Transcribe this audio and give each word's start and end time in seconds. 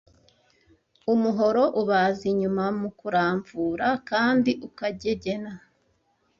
Umuhoro 1.13 1.63
ubaza 1.81 2.23
inyuma 2.31 2.65
mu 2.79 2.89
kuramvura 2.99 3.87
kandi 4.09 4.51
ukagegena 4.67 5.51